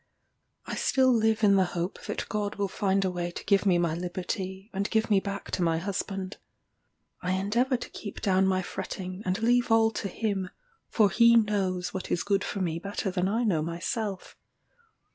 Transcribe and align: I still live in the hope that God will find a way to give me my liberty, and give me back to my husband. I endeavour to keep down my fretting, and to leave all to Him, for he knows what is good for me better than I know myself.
I 0.65 0.73
still 0.73 1.13
live 1.13 1.43
in 1.43 1.57
the 1.57 1.63
hope 1.77 2.01
that 2.07 2.27
God 2.27 2.55
will 2.55 2.67
find 2.67 3.05
a 3.05 3.11
way 3.11 3.29
to 3.29 3.45
give 3.45 3.67
me 3.67 3.77
my 3.77 3.93
liberty, 3.93 4.71
and 4.73 4.89
give 4.89 5.11
me 5.11 5.19
back 5.19 5.51
to 5.51 5.61
my 5.61 5.77
husband. 5.77 6.37
I 7.21 7.33
endeavour 7.33 7.77
to 7.77 7.89
keep 7.91 8.19
down 8.19 8.47
my 8.47 8.63
fretting, 8.63 9.21
and 9.27 9.35
to 9.35 9.45
leave 9.45 9.69
all 9.71 9.91
to 9.91 10.07
Him, 10.07 10.49
for 10.89 11.11
he 11.11 11.35
knows 11.35 11.93
what 11.93 12.09
is 12.09 12.23
good 12.23 12.43
for 12.43 12.61
me 12.61 12.79
better 12.79 13.11
than 13.11 13.27
I 13.27 13.43
know 13.43 13.61
myself. 13.61 14.35